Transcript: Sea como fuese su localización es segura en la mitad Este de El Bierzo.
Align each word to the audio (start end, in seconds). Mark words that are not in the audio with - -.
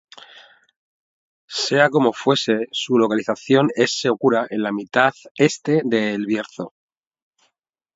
Sea 1.65 1.91
como 1.91 2.11
fuese 2.11 2.67
su 2.71 2.97
localización 2.97 3.69
es 3.75 3.99
segura 3.99 4.47
en 4.49 4.63
la 4.63 4.71
mitad 4.71 5.13
Este 5.35 5.83
de 5.85 6.15
El 6.15 6.25
Bierzo. 6.25 6.73